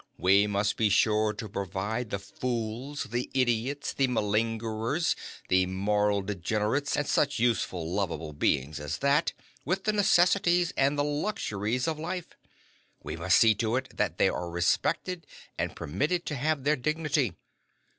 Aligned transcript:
We 0.17 0.47
must 0.47 0.77
be 0.77 0.89
sure 0.89 1.31
to 1.33 1.47
provide 1.47 2.09
the 2.09 2.17
fools, 2.17 3.03
the 3.11 3.29
idiots, 3.35 3.93
the 3.93 4.07
malingerers, 4.07 5.15
the 5.47 5.67
moral 5.67 6.23
degenerates, 6.23 6.97
and 6.97 7.05
such 7.07 7.37
useful, 7.37 7.87
lovable 7.93 8.33
beings 8.33 8.79
as 8.79 8.97
that 8.97 9.33
with 9.63 9.83
the 9.83 9.93
necessities 9.93 10.73
and 10.75 10.97
the 10.97 11.03
luxuries 11.03 11.87
of 11.87 11.99
life. 11.99 12.33
We 13.03 13.15
must 13.15 13.37
see 13.37 13.53
to 13.53 13.75
it 13.75 13.95
that 13.95 14.17
they 14.17 14.27
are 14.29 14.49
respected 14.49 15.27
and 15.55 15.75
permitted 15.75 16.25
to 16.25 16.35
have 16.35 16.63
their 16.63 16.75
dignity. 16.77 17.35